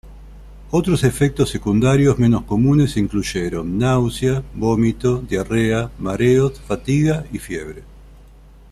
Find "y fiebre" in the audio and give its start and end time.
7.31-7.83